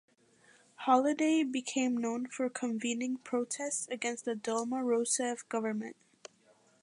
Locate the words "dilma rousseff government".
4.33-5.95